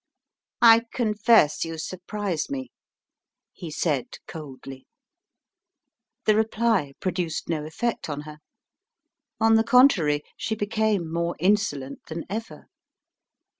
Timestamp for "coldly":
4.27-4.87